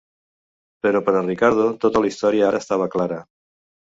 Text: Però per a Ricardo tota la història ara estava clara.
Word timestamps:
Però 0.85 1.01
per 1.09 1.13
a 1.19 1.21
Ricardo 1.27 1.67
tota 1.85 2.03
la 2.05 2.11
història 2.11 2.47
ara 2.47 2.61
estava 2.65 2.87
clara. 2.97 3.21